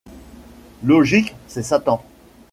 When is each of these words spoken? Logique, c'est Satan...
Logique, 0.83 1.35
c'est 1.47 1.61
Satan... 1.61 2.03